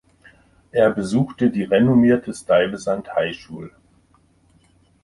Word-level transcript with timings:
Er 0.71 0.89
besuchte 0.89 1.51
die 1.51 1.61
renommierte 1.61 2.33
Stuyvesant 2.33 3.15
High 3.15 3.35
School. 3.37 3.69